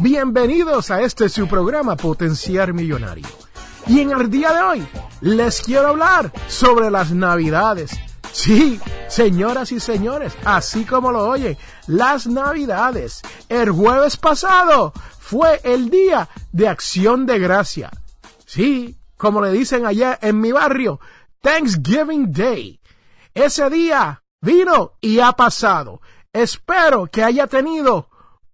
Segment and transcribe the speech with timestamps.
[0.00, 3.26] Bienvenidos a este su programa Potencial Millonario.
[3.88, 4.88] Y en el día de hoy
[5.22, 7.98] les quiero hablar sobre las navidades.
[8.30, 13.22] Sí, señoras y señores, así como lo oyen, las navidades.
[13.48, 17.90] El jueves pasado fue el día de acción de gracia.
[18.46, 21.00] Sí, como le dicen allá en mi barrio,
[21.40, 22.78] Thanksgiving Day.
[23.34, 26.00] Ese día vino y ha pasado.
[26.32, 28.08] Espero que haya tenido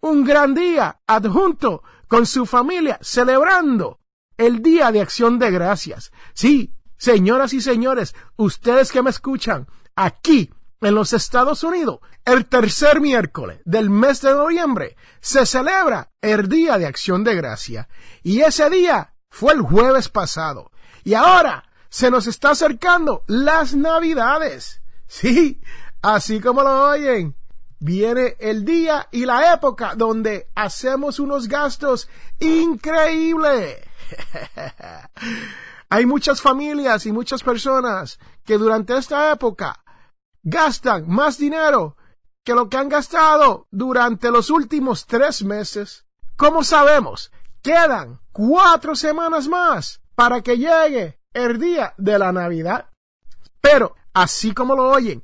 [0.04, 4.00] un gran día adjunto con su familia celebrando
[4.36, 6.12] el Día de Acción de Gracias.
[6.34, 9.66] Sí, señoras y señores, ustedes que me escuchan
[9.96, 16.50] aquí en los Estados Unidos, el tercer miércoles del mes de noviembre se celebra el
[16.50, 17.88] Día de Acción de Gracia.
[18.22, 20.70] Y ese día fue el jueves pasado.
[21.02, 24.82] Y ahora se nos está acercando las navidades.
[25.06, 25.62] Sí,
[26.02, 27.34] así como lo oyen.
[27.84, 33.76] Viene el día y la época donde hacemos unos gastos increíbles.
[35.90, 39.84] Hay muchas familias y muchas personas que durante esta época
[40.42, 41.98] gastan más dinero
[42.42, 46.06] que lo que han gastado durante los últimos tres meses.
[46.36, 47.30] ¿Cómo sabemos?
[47.60, 52.88] Quedan cuatro semanas más para que llegue el día de la Navidad.
[53.60, 55.22] Pero, así como lo oyen,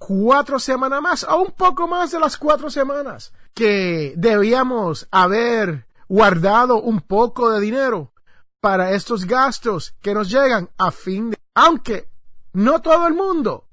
[0.00, 6.80] cuatro semanas más, o un poco más de las cuatro semanas, que debíamos haber guardado
[6.80, 8.14] un poco de dinero
[8.60, 11.38] para estos gastos que nos llegan a fin de...
[11.54, 12.08] Aunque
[12.54, 13.68] no todo el mundo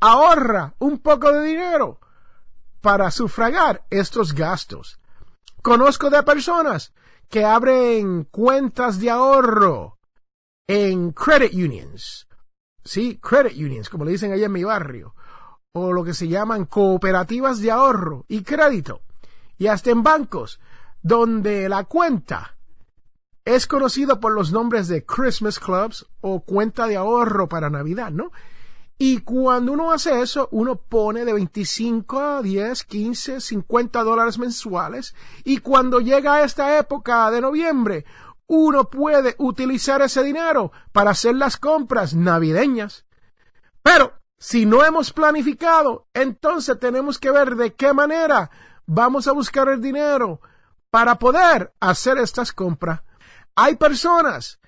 [0.00, 2.00] ahorra un poco de dinero
[2.80, 4.98] para sufragar estos gastos.
[5.62, 6.92] Conozco de personas
[7.28, 9.98] que abren cuentas de ahorro
[10.66, 12.26] en credit unions.
[12.84, 15.14] Sí, credit unions, como le dicen allá en mi barrio.
[15.72, 19.02] O lo que se llaman cooperativas de ahorro y crédito.
[19.58, 20.60] Y hasta en bancos,
[21.02, 22.56] donde la cuenta
[23.44, 28.30] es conocida por los nombres de Christmas Clubs o cuenta de ahorro para Navidad, ¿no?
[28.98, 35.14] Y cuando uno hace eso, uno pone de 25 a 10, 15, 50 dólares mensuales.
[35.44, 38.04] Y cuando llega esta época de noviembre,
[38.48, 43.06] uno puede utilizar ese dinero para hacer las compras navideñas.
[43.82, 48.50] Pero si no hemos planificado, entonces tenemos que ver de qué manera
[48.86, 50.40] vamos a buscar el dinero
[50.90, 53.02] para poder hacer estas compras.
[53.56, 54.60] Hay personas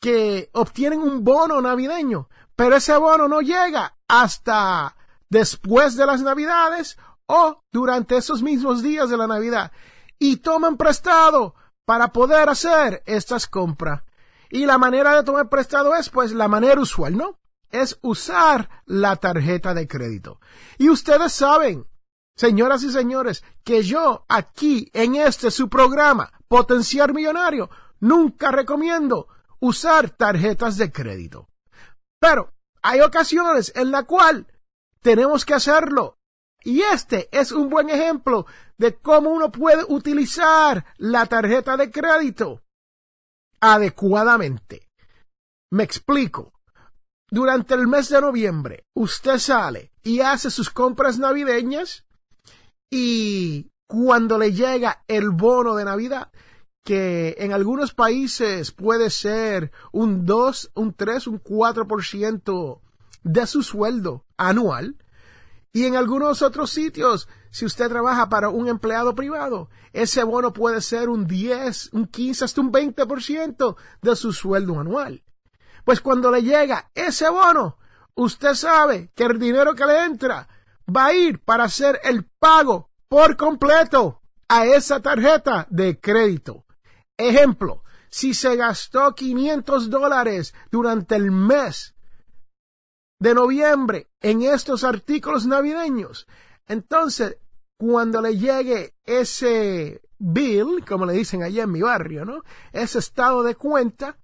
[0.00, 4.96] que obtienen un bono navideño, pero ese bono no llega hasta
[5.28, 6.96] después de las navidades
[7.26, 9.70] o durante esos mismos días de la Navidad
[10.18, 14.02] y toman prestado para poder hacer estas compras.
[14.50, 17.38] Y la manera de tomar prestado es pues la manera usual, ¿no?
[17.70, 20.40] Es usar la tarjeta de crédito.
[20.78, 21.86] Y ustedes saben,
[22.36, 27.68] señoras y señores, que yo aquí en este su programa, Potenciar Millonario,
[28.00, 29.28] nunca recomiendo
[29.60, 31.48] usar tarjetas de crédito.
[32.20, 34.46] Pero hay ocasiones en la cual
[35.00, 36.18] tenemos que hacerlo.
[36.64, 38.46] Y este es un buen ejemplo
[38.78, 42.62] de cómo uno puede utilizar la tarjeta de crédito
[43.60, 44.88] adecuadamente.
[45.70, 46.52] Me explico.
[47.30, 52.06] Durante el mes de noviembre, usted sale y hace sus compras navideñas
[52.90, 56.30] y cuando le llega el bono de Navidad,
[56.84, 62.80] que en algunos países puede ser un 2, un 3, un 4%
[63.24, 64.96] de su sueldo anual.
[65.70, 70.80] Y en algunos otros sitios, si usted trabaja para un empleado privado, ese bono puede
[70.80, 75.22] ser un 10, un 15, hasta un 20% de su sueldo anual.
[75.88, 77.78] Pues cuando le llega ese bono,
[78.14, 80.46] usted sabe que el dinero que le entra
[80.94, 86.66] va a ir para hacer el pago por completo a esa tarjeta de crédito.
[87.16, 91.94] Ejemplo, si se gastó 500 dólares durante el mes
[93.18, 96.26] de noviembre en estos artículos navideños,
[96.66, 97.38] entonces
[97.78, 102.42] cuando le llegue ese bill, como le dicen allá en mi barrio, ¿no?
[102.72, 104.18] Ese estado de cuenta,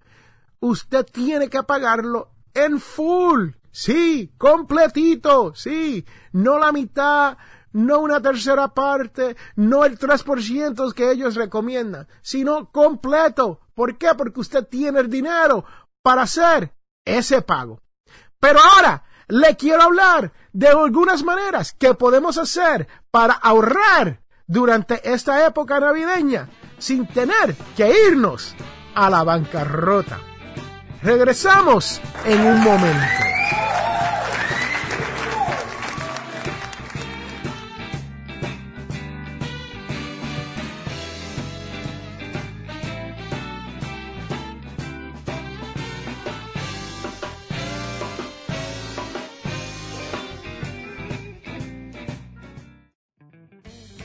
[0.65, 3.51] usted tiene que pagarlo en full.
[3.71, 7.37] Sí, completito, sí, no la mitad,
[7.73, 13.59] no una tercera parte, no el 3% que ellos recomiendan, sino completo.
[13.73, 14.15] ¿Por qué?
[14.17, 15.65] Porque usted tiene el dinero
[16.01, 16.73] para hacer
[17.03, 17.81] ese pago.
[18.39, 25.45] Pero ahora le quiero hablar de algunas maneras que podemos hacer para ahorrar durante esta
[25.45, 28.55] época navideña sin tener que irnos
[28.95, 30.34] a la bancarrota.
[31.05, 33.05] Regresamos en un momento.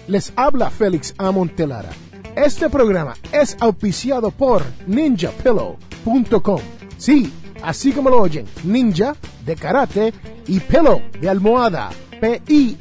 [0.07, 1.89] Les habla Félix Amontelara.
[2.37, 6.80] Este programa es auspiciado por ninjapillow.com.
[7.01, 7.33] Sí,
[7.63, 10.13] así como lo oyen, ninja de karate
[10.47, 11.91] y pillow de almohada.
[12.21, 12.75] P-I-L-L-O-W.com.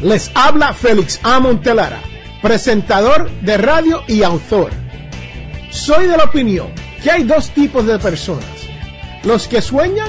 [0.00, 2.00] Les habla Félix Amontelara,
[2.42, 4.70] presentador de radio y autor
[5.74, 6.68] soy de la opinión
[7.02, 8.46] que hay dos tipos de personas.
[9.24, 10.08] Los que sueñan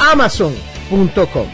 [0.00, 1.48] amazon.com.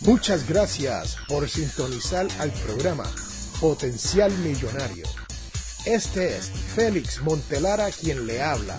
[0.00, 3.04] Muchas gracias por sintonizar al programa
[3.60, 5.06] Potencial Millonario
[5.84, 8.78] este es Félix Montelara quien le habla.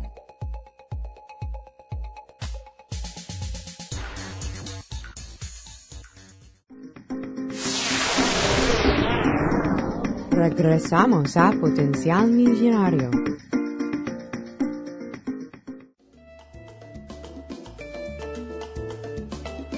[10.41, 13.11] Regresamos a Potencial Millonario.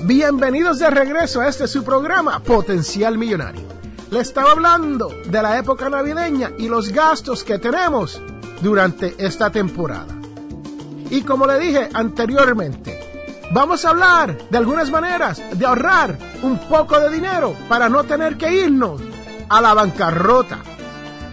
[0.06, 3.64] Bienvenidos de regreso a este su programa Potencial Millonario.
[4.10, 8.22] Le estaba hablando de la época navideña y los gastos que tenemos
[8.62, 10.16] durante esta temporada.
[11.10, 13.02] Y como le dije anteriormente,
[13.52, 18.38] vamos a hablar de algunas maneras de ahorrar un poco de dinero para no tener
[18.38, 19.02] que irnos
[19.50, 20.64] a la bancarrota.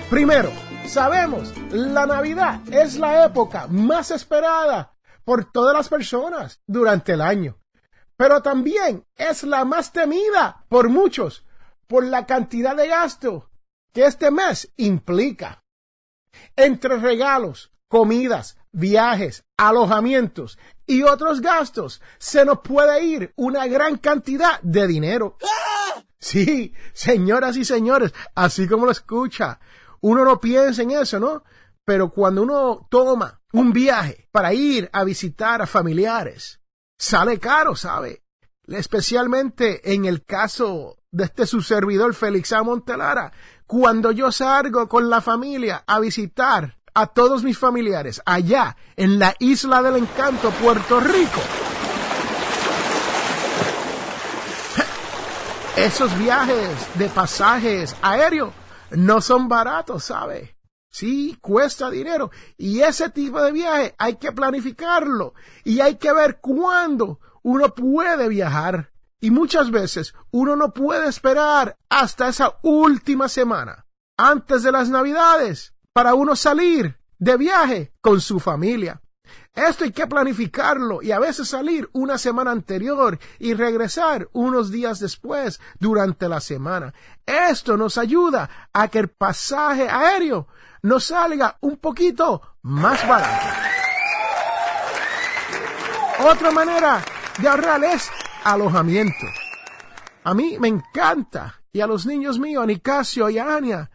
[0.09, 0.51] Primero,
[0.87, 7.59] sabemos, la Navidad es la época más esperada por todas las personas durante el año,
[8.17, 11.47] pero también es la más temida por muchos
[11.87, 13.51] por la cantidad de gasto
[13.93, 15.65] que este mes implica.
[16.55, 24.61] Entre regalos, comidas, viajes, alojamientos y otros gastos, se nos puede ir una gran cantidad
[24.63, 25.37] de dinero.
[26.21, 29.59] Sí, señoras y señores, así como lo escucha,
[30.01, 31.45] uno no piensa en eso, ¿no?
[31.85, 36.61] Pero cuando uno toma un viaje para ir a visitar a familiares,
[36.99, 38.23] sale caro, ¿sabe?
[38.67, 42.63] Especialmente en el caso de este su servidor Félix A.
[42.63, 43.33] Montelara,
[43.67, 49.35] cuando yo salgo con la familia a visitar a todos mis familiares allá en la
[49.39, 51.41] isla del encanto, Puerto Rico.
[55.77, 58.53] Esos viajes de pasajes aéreos
[58.91, 60.57] no son baratos, ¿sabe?
[60.91, 62.31] Sí, cuesta dinero.
[62.59, 65.35] Y ese tipo de viaje hay que planificarlo.
[65.65, 68.91] Y hay que ver cuándo uno puede viajar.
[69.21, 73.87] Y muchas veces uno no puede esperar hasta esa última semana,
[74.17, 79.01] antes de las navidades, para uno salir de viaje con su familia.
[79.55, 85.01] Esto hay que planificarlo y a veces salir una semana anterior y regresar unos días
[85.01, 86.95] después durante la semana.
[87.27, 90.47] Esto nos ayuda a que el pasaje aéreo
[90.83, 93.47] nos salga un poquito más barato.
[96.21, 97.03] Otra manera
[97.39, 98.11] de ahorrar es
[98.45, 99.27] alojamiento.
[100.25, 103.91] A mí me encanta y a los niños míos, a Nicasio y a Ania,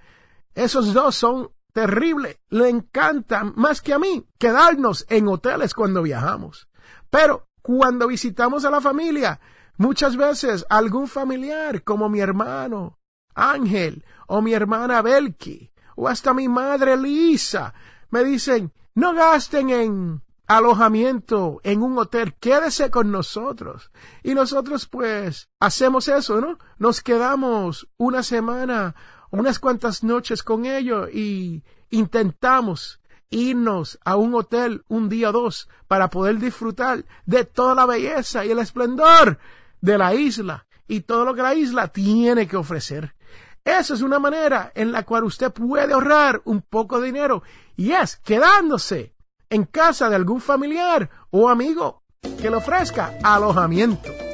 [0.54, 2.40] esos dos son terrible.
[2.50, 6.70] Le encanta más que a mí quedarnos en hoteles cuando viajamos.
[7.10, 9.42] Pero cuando visitamos a la familia,
[9.76, 12.98] muchas veces algún familiar como mi hermano
[13.34, 17.74] Ángel o mi hermana Belki o hasta mi madre Lisa
[18.10, 23.92] me dicen, no gasten en alojamiento en un hotel, quédese con nosotros.
[24.24, 26.58] Y nosotros pues hacemos eso, ¿no?
[26.78, 28.96] Nos quedamos una semana
[29.32, 35.68] unas cuantas noches con ellos y intentamos irnos a un hotel un día o dos
[35.88, 39.40] para poder disfrutar de toda la belleza y el esplendor
[39.82, 43.16] de la isla y todo lo que la isla tiene que ofrecer.
[43.64, 47.44] Esa es una manera en la cual usted puede ahorrar un poco de dinero
[47.76, 49.16] y es quedándose
[49.50, 54.25] en casa de algún familiar o amigo que le ofrezca alojamiento.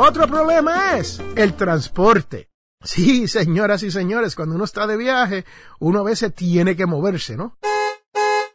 [0.00, 2.48] Otro problema es el transporte.
[2.84, 5.44] Sí, señoras y señores, cuando uno está de viaje,
[5.80, 7.58] uno a veces tiene que moverse, ¿no?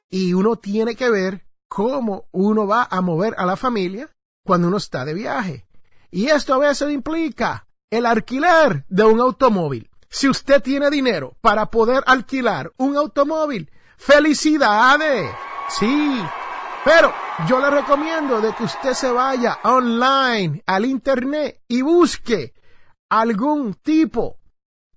[0.10, 4.10] Y uno tiene que ver cómo uno va a mover a la familia
[4.46, 5.68] cuando uno está de viaje.
[6.12, 9.90] Y esto a veces implica el alquiler de un automóvil.
[10.10, 15.30] Si usted tiene dinero para poder alquilar un automóvil, felicidades.
[15.68, 16.24] Sí,
[16.84, 17.14] pero
[17.48, 22.54] yo le recomiendo de que usted se vaya online al internet y busque
[23.10, 24.38] algún tipo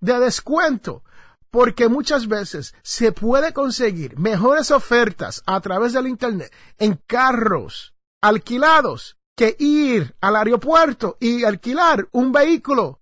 [0.00, 1.02] de descuento
[1.50, 9.16] porque muchas veces se puede conseguir mejores ofertas a través del internet en carros alquilados
[9.36, 13.00] que ir al aeropuerto y alquilar un vehículo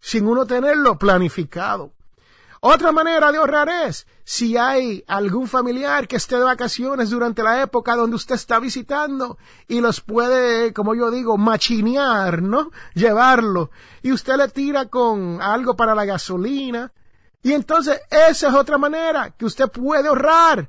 [0.00, 1.95] sin uno tenerlo planificado.
[2.60, 7.62] Otra manera de ahorrar es si hay algún familiar que esté de vacaciones durante la
[7.62, 12.70] época donde usted está visitando y los puede, como yo digo, machinear, ¿no?
[12.94, 13.70] Llevarlo.
[14.02, 16.92] Y usted le tira con algo para la gasolina.
[17.42, 20.68] Y entonces esa es otra manera que usted puede ahorrar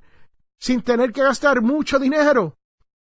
[0.60, 2.58] sin tener que gastar mucho dinero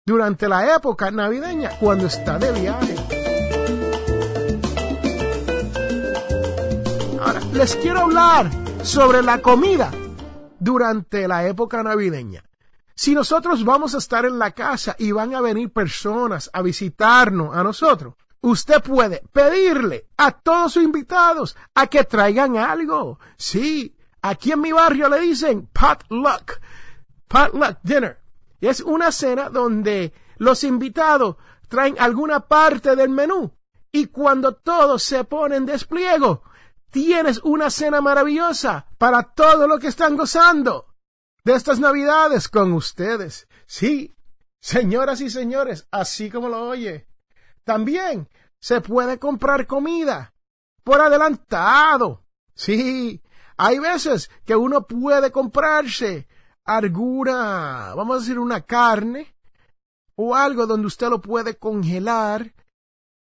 [0.07, 2.97] durante la época navideña cuando está de viaje.
[7.21, 8.51] Ahora, les quiero hablar
[8.83, 9.91] sobre la comida
[10.59, 12.45] durante la época navideña.
[12.95, 17.55] Si nosotros vamos a estar en la casa y van a venir personas a visitarnos
[17.57, 23.19] a nosotros, usted puede pedirle a todos sus invitados a que traigan algo.
[23.37, 26.61] Sí, aquí en mi barrio le dicen potluck,
[27.29, 28.19] potluck dinner.
[28.61, 31.37] Es una cena donde los invitados
[31.69, 33.53] traen alguna parte del menú
[33.93, 36.43] y cuando todos se ponen despliego,
[36.91, 40.87] tienes una cena maravillosa para todo lo que están gozando
[41.45, 43.49] de estas navidades con ustedes.
[43.67, 44.15] Sí,
[44.61, 47.07] señoras y señores, así como lo oye.
[47.65, 48.29] También
[48.59, 50.35] se puede comprar comida
[50.85, 52.25] por adelantado.
[52.55, 53.23] Sí,
[53.57, 56.29] hay veces que uno puede comprarse
[56.65, 59.35] alguna, vamos a decir, una carne
[60.15, 62.53] o algo donde usted lo puede congelar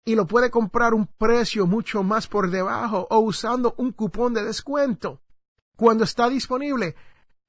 [0.08, 4.42] y lo puede comprar un precio mucho más por debajo o usando un cupón de
[4.42, 5.20] descuento
[5.76, 6.96] cuando está disponible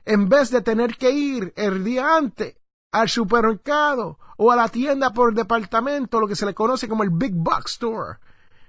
[0.04, 2.56] en vez de tener que ir el día antes
[2.90, 7.10] al supermercado o a la tienda por departamento, lo que se le conoce como el
[7.10, 8.18] Big Box Store.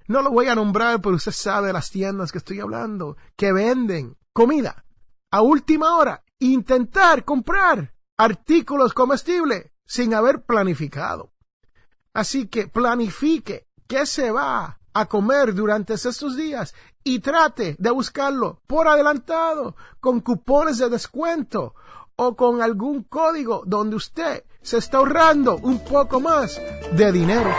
[0.08, 4.15] No lo voy a nombrar, pero usted sabe las tiendas que estoy hablando, que venden
[4.34, 4.86] comida
[5.31, 6.24] a última hora.
[6.38, 11.34] Intentar comprar artículos comestibles sin haber planificado.
[12.13, 18.62] Así que planifique qué se va a comer durante estos días y trate de buscarlo
[18.67, 21.74] por adelantado, con cupones de descuento
[22.15, 27.51] o con algún código donde usted se está ahorrando un poco más de dinero.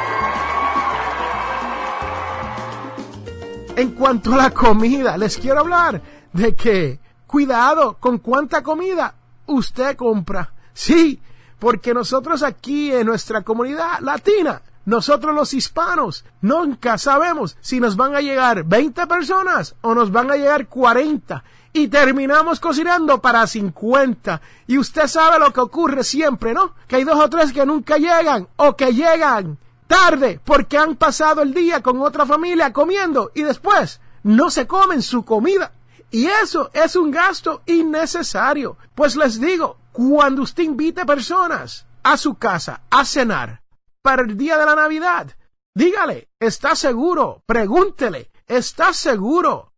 [3.74, 6.00] En cuanto a la comida, les quiero hablar
[6.32, 9.14] de que cuidado con cuánta comida
[9.46, 10.52] usted compra.
[10.74, 11.20] Sí,
[11.58, 18.16] porque nosotros aquí en nuestra comunidad latina nosotros los hispanos nunca sabemos si nos van
[18.16, 24.40] a llegar 20 personas o nos van a llegar 40 y terminamos cocinando para 50.
[24.66, 26.74] Y usted sabe lo que ocurre siempre, ¿no?
[26.88, 31.42] Que hay dos o tres que nunca llegan o que llegan tarde porque han pasado
[31.42, 35.70] el día con otra familia comiendo y después no se comen su comida.
[36.10, 38.76] Y eso es un gasto innecesario.
[38.96, 43.59] Pues les digo, cuando usted invite personas a su casa a cenar
[44.02, 45.36] para el día de la Navidad,
[45.74, 47.42] dígale, ¿está seguro?
[47.46, 49.72] Pregúntele, ¿estás seguro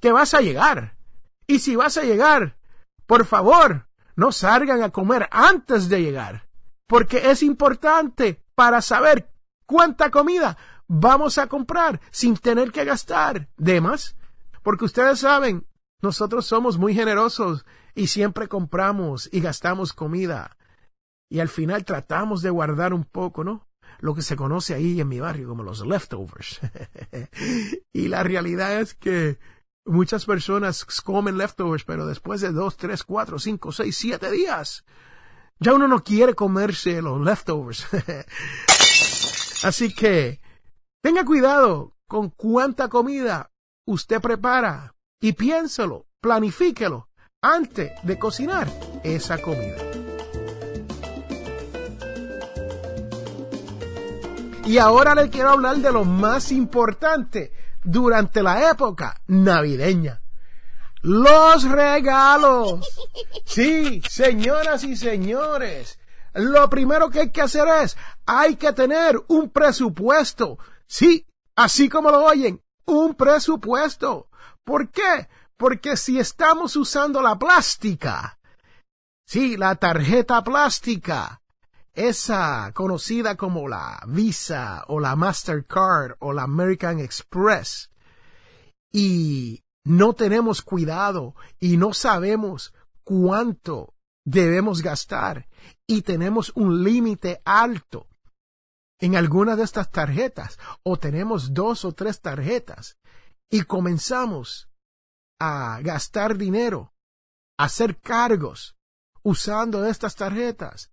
[0.00, 0.96] que vas a llegar?
[1.46, 2.56] Y si vas a llegar,
[3.06, 6.48] por favor, no salgan a comer antes de llegar,
[6.86, 9.30] porque es importante para saber
[9.66, 10.56] cuánta comida
[10.88, 14.16] vamos a comprar sin tener que gastar de más.
[14.62, 15.66] Porque ustedes saben,
[16.02, 20.55] nosotros somos muy generosos y siempre compramos y gastamos comida.
[21.30, 23.66] Y al final tratamos de guardar un poco, ¿no?
[23.98, 26.60] Lo que se conoce ahí en mi barrio como los leftovers.
[27.92, 29.38] y la realidad es que
[29.84, 34.84] muchas personas comen leftovers, pero después de dos, tres, cuatro, cinco, seis, siete días,
[35.58, 37.86] ya uno no quiere comerse los leftovers.
[39.64, 40.40] Así que
[41.02, 43.50] tenga cuidado con cuánta comida
[43.86, 47.08] usted prepara y piénselo, planifíquelo
[47.42, 48.68] antes de cocinar
[49.02, 49.95] esa comida.
[54.66, 57.52] Y ahora le quiero hablar de lo más importante
[57.84, 60.20] durante la época navideña.
[61.02, 62.80] Los regalos.
[63.44, 66.00] Sí, señoras y señores.
[66.34, 67.96] Lo primero que hay que hacer es,
[68.26, 70.58] hay que tener un presupuesto.
[70.86, 74.28] Sí, así como lo oyen, un presupuesto.
[74.64, 75.28] ¿Por qué?
[75.56, 78.40] Porque si estamos usando la plástica,
[79.24, 81.40] sí, la tarjeta plástica,
[81.96, 87.90] esa conocida como la Visa o la Mastercard o la American Express,
[88.92, 92.74] y no tenemos cuidado y no sabemos
[93.04, 95.48] cuánto debemos gastar
[95.86, 98.08] y tenemos un límite alto
[98.98, 102.98] en alguna de estas tarjetas o tenemos dos o tres tarjetas
[103.50, 104.68] y comenzamos
[105.38, 106.92] a gastar dinero,
[107.58, 108.76] a hacer cargos
[109.22, 110.90] usando estas tarjetas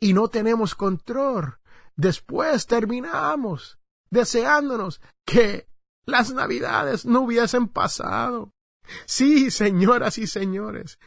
[0.00, 1.58] y no tenemos control,
[1.96, 3.78] después terminamos
[4.10, 5.68] deseándonos que
[6.04, 8.52] las navidades no hubiesen pasado.
[9.04, 10.98] Sí, señoras y señores,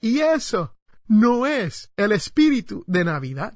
[0.00, 3.54] y eso no es el espíritu de Navidad.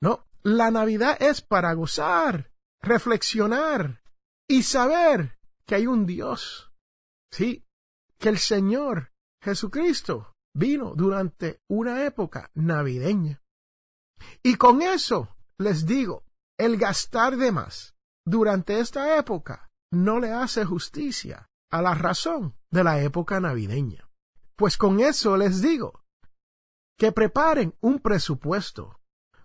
[0.00, 4.02] No, la Navidad es para gozar, reflexionar
[4.46, 6.70] y saber que hay un Dios.
[7.30, 7.64] Sí,
[8.18, 9.12] que el Señor
[9.42, 13.42] Jesucristo vino durante una época navideña.
[14.42, 16.24] Y con eso les digo,
[16.58, 22.84] el gastar de más durante esta época no le hace justicia a la razón de
[22.84, 24.08] la época navideña.
[24.56, 26.04] Pues con eso les digo
[26.98, 29.00] que preparen un presupuesto.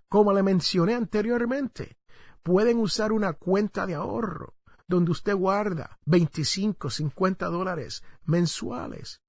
[0.08, 1.96] Como le mencioné anteriormente,
[2.42, 4.54] pueden usar una cuenta de ahorro
[4.86, 9.22] donde usted guarda 25, 50 dólares mensuales.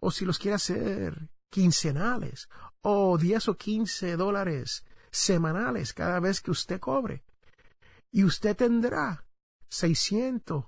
[0.00, 2.48] O si los quiere hacer quincenales
[2.82, 7.24] o 10 o 15 dólares semanales cada vez que usted cobre.
[8.10, 9.24] Y usted tendrá
[9.68, 10.64] 600,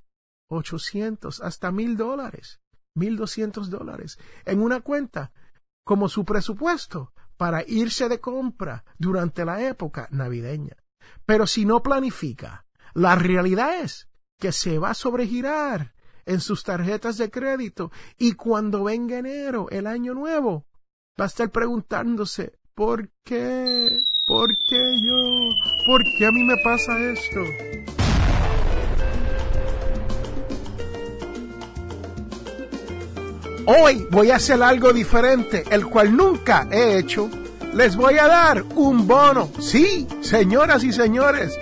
[0.48, 2.60] 800, hasta mil dólares,
[2.94, 5.32] 1200 dólares en una cuenta
[5.84, 10.76] como su presupuesto para irse de compra durante la época navideña.
[11.24, 15.94] Pero si no planifica, la realidad es que se va a sobregirar
[16.26, 20.66] en sus tarjetas de crédito y cuando venga enero, el año nuevo,
[21.18, 24.00] va a estar preguntándose, ¿por qué?
[24.26, 25.50] ¿Por qué yo?
[25.86, 27.40] ¿Por qué a mí me pasa esto?
[33.66, 37.28] Hoy voy a hacer algo diferente, el cual nunca he hecho.
[37.74, 39.50] Les voy a dar un bono.
[39.60, 41.56] Sí, señoras y señores,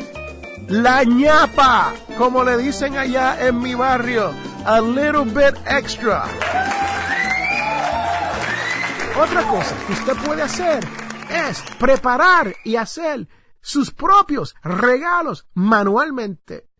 [0.69, 4.33] la ñapa, como le dicen allá en mi barrio,
[4.65, 6.25] a little bit extra.
[9.21, 10.87] Otra cosa que usted puede hacer
[11.29, 13.29] es preparar y hacer
[13.61, 16.71] sus propios regalos manualmente.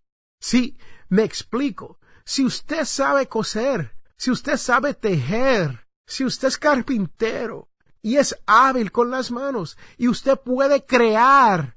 [0.41, 1.99] Sí, me explico.
[2.25, 7.71] Si usted sabe coser, si usted sabe tejer, si usted es carpintero
[8.03, 11.77] y es hábil con las manos y usted puede crear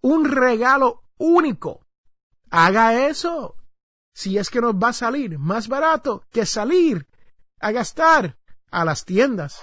[0.00, 1.84] un regalo único.
[2.50, 3.56] Haga eso.
[4.14, 7.08] Si es que nos va a salir más barato que salir
[7.58, 8.38] a gastar
[8.70, 9.60] a las tiendas.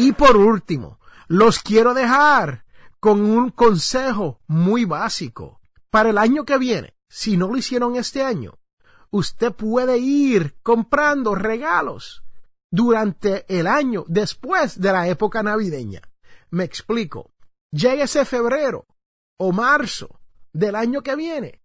[0.00, 2.64] Y por último, los quiero dejar
[3.00, 5.60] con un consejo muy básico.
[5.90, 8.58] Para el año que viene, si no lo hicieron este año,
[9.10, 12.24] usted puede ir comprando regalos
[12.70, 16.00] durante el año después de la época navideña.
[16.48, 17.34] Me explico.
[17.70, 18.86] Llega ese febrero
[19.38, 20.22] o marzo
[20.54, 21.60] del año que viene,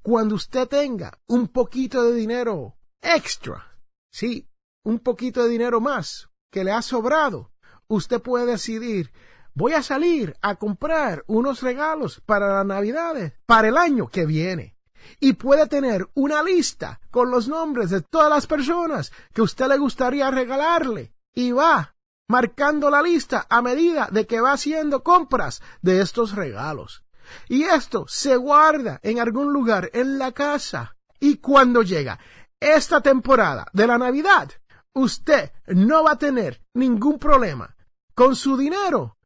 [0.00, 3.76] cuando usted tenga un poquito de dinero extra,
[4.12, 4.48] sí,
[4.84, 7.50] un poquito de dinero más que le ha sobrado,
[7.90, 9.12] usted puede decidir,
[9.52, 14.76] voy a salir a comprar unos regalos para las navidades, para el año que viene.
[15.18, 19.76] Y puede tener una lista con los nombres de todas las personas que usted le
[19.76, 21.12] gustaría regalarle.
[21.34, 21.96] Y va
[22.28, 27.02] marcando la lista a medida de que va haciendo compras de estos regalos.
[27.48, 30.96] Y esto se guarda en algún lugar en la casa.
[31.18, 32.20] Y cuando llega
[32.60, 34.50] esta temporada de la Navidad,
[34.92, 37.74] usted no va a tener ningún problema
[38.14, 39.16] con su dinero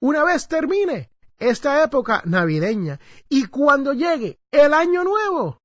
[0.00, 5.62] una vez termine esta época navideña y cuando llegue el año nuevo,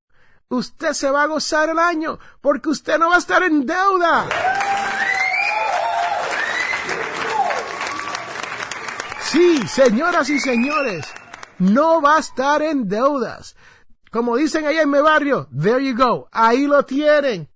[0.47, 4.29] usted se va a gozar el año porque usted no va a estar en deuda.
[9.21, 11.05] Sí, señoras y señores,
[11.57, 13.57] no va a estar en deudas.
[14.09, 17.48] Como dicen ahí en mi barrio, there you go, ahí lo tienen.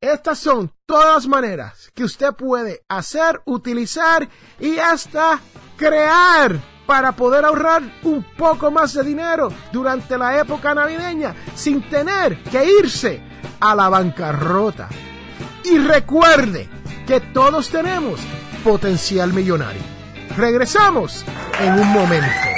[0.00, 4.28] Estas son todas maneras que usted puede hacer, utilizar
[4.60, 5.40] y hasta
[5.76, 6.56] crear
[6.86, 12.64] para poder ahorrar un poco más de dinero durante la época navideña sin tener que
[12.78, 13.20] irse
[13.58, 14.88] a la bancarrota.
[15.64, 16.68] Y recuerde
[17.04, 18.20] que todos tenemos
[18.62, 19.82] potencial millonario.
[20.36, 21.24] Regresamos
[21.58, 22.57] en un momento.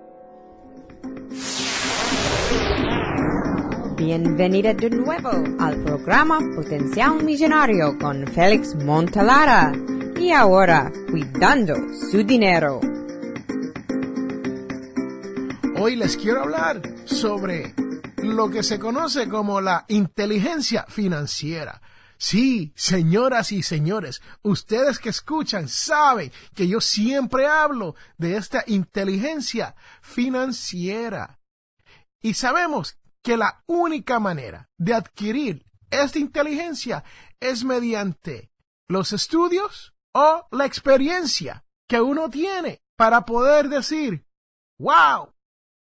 [4.03, 9.73] Bienvenida de nuevo al programa Potencial Millonario con Félix Montalara.
[10.19, 11.75] Y ahora, cuidando
[12.09, 12.81] su dinero.
[15.77, 17.75] Hoy les quiero hablar sobre
[18.23, 21.79] lo que se conoce como la inteligencia financiera.
[22.17, 29.75] Sí, señoras y señores, ustedes que escuchan saben que yo siempre hablo de esta inteligencia
[30.01, 31.37] financiera.
[32.23, 37.03] Y sabemos que la única manera de adquirir esta inteligencia
[37.39, 38.51] es mediante
[38.87, 44.25] los estudios o la experiencia que uno tiene para poder decir,
[44.79, 45.33] wow,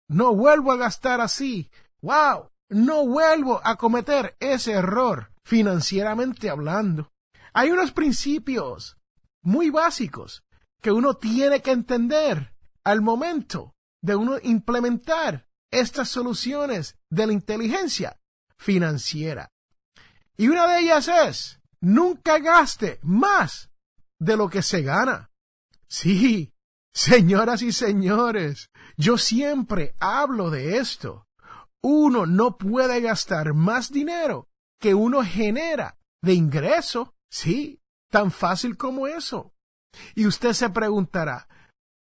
[0.08, 7.10] no vuelvo a gastar así, wow, no vuelvo a cometer ese error financieramente hablando.
[7.52, 8.96] Hay unos principios
[9.42, 10.44] muy básicos
[10.80, 18.16] que uno tiene que entender al momento de uno implementar estas soluciones de la inteligencia
[18.59, 19.51] financiera.
[20.37, 23.70] Y una de ellas es, nunca gaste más
[24.18, 25.31] de lo que se gana.
[25.88, 26.55] Sí,
[26.94, 31.27] señoras y señores, yo siempre hablo de esto.
[31.83, 37.14] Uno no puede gastar más dinero que uno genera de ingreso.
[37.31, 39.53] Sí, tan fácil como eso.
[40.14, 41.49] Y usted se preguntará,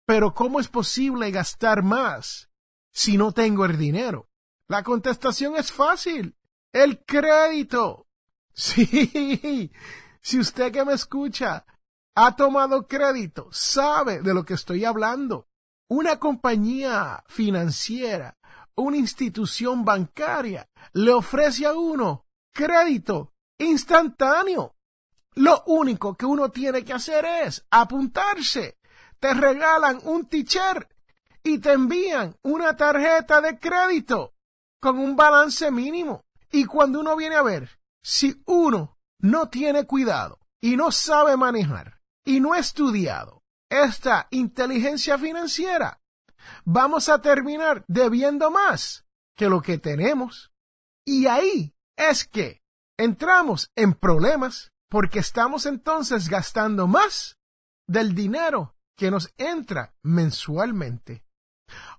[0.05, 2.49] pero ¿cómo es posible gastar más
[2.93, 4.28] si no tengo el dinero?
[4.69, 6.37] La contestación es fácil.
[6.71, 8.05] El crédito.
[8.53, 9.71] Sí.
[10.21, 11.65] Si usted que me escucha
[12.13, 15.47] ha tomado crédito, sabe de lo que estoy hablando.
[15.87, 18.37] Una compañía financiera,
[18.75, 24.75] una institución bancaria, le ofrece a uno crédito instantáneo.
[25.35, 28.77] Lo único que uno tiene que hacer es apuntarse.
[29.19, 30.91] Te regalan un t-shirt
[31.43, 34.33] y te envían una tarjeta de crédito
[34.79, 36.25] con un balance mínimo.
[36.51, 42.01] Y cuando uno viene a ver, si uno no tiene cuidado y no sabe manejar
[42.25, 46.01] y no ha estudiado esta inteligencia financiera,
[46.65, 50.51] vamos a terminar debiendo más que lo que tenemos.
[51.05, 52.61] Y ahí es que
[52.97, 57.37] entramos en problemas porque estamos entonces gastando más
[57.87, 61.23] del dinero que nos entra mensualmente.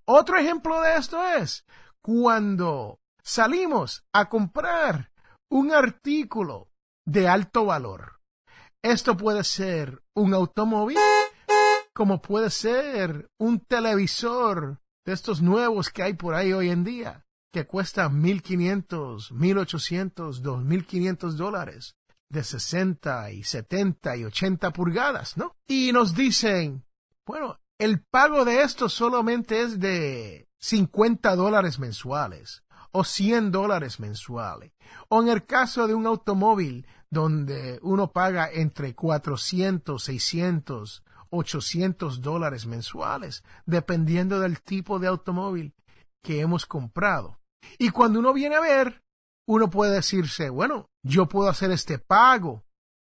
[0.04, 1.64] Otro ejemplo de esto es
[2.02, 5.10] cuando salimos a comprar
[5.50, 6.68] un artículo
[7.04, 8.20] de alto valor.
[8.82, 10.98] Esto puede ser un automóvil,
[11.92, 17.24] como puede ser un televisor de estos nuevos que hay por ahí hoy en día,
[17.52, 21.94] que cuestan 1.500, 1.800, 2.500 dólares,
[22.30, 25.56] de 60 y 70 y 80 pulgadas, ¿no?
[25.66, 26.84] Y nos dicen,
[27.26, 34.72] bueno, el pago de esto solamente es de 50 dólares mensuales o 100 dólares mensuales.
[35.08, 42.66] O en el caso de un automóvil donde uno paga entre 400, 600, 800 dólares
[42.66, 45.74] mensuales, dependiendo del tipo de automóvil
[46.22, 47.38] que hemos comprado.
[47.78, 49.02] Y cuando uno viene a ver,
[49.46, 52.64] uno puede decirse, bueno, yo puedo hacer este pago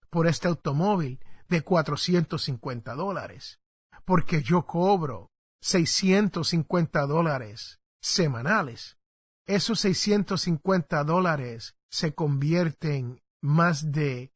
[0.09, 3.59] por este automóvil de 450 dólares,
[4.05, 8.99] porque yo cobro 650 dólares semanales
[9.49, 14.31] esos 650 dólares se convierten más de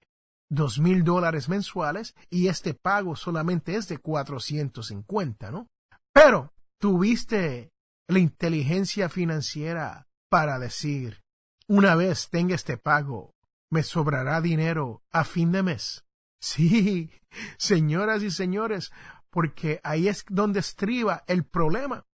[0.49, 5.67] dos mil dólares mensuales y este pago solamente es de 450, ¿no?
[6.13, 7.71] Pero tuviste
[8.07, 11.21] la inteligencia financiera para decir,
[11.67, 13.35] una vez tenga este pago,
[13.69, 16.05] me sobrará dinero a fin de mes.
[16.41, 17.11] Sí,
[17.57, 18.91] señoras y señores,
[19.33, 22.05] porque ahí es donde estriba el problema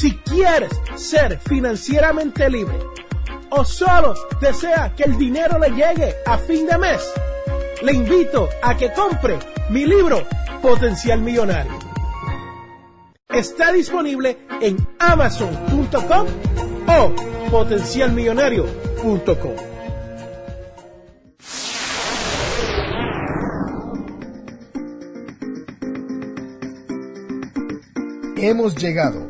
[0.00, 2.78] Si quieres ser financieramente libre
[3.50, 7.02] o solo desea que el dinero le llegue a fin de mes,
[7.82, 10.26] le invito a que compre mi libro
[10.62, 11.78] Potencial Millonario.
[13.28, 16.26] Está disponible en amazon.com
[16.88, 17.12] o
[17.50, 19.56] potencialmillonario.com.
[28.38, 29.29] Hemos llegado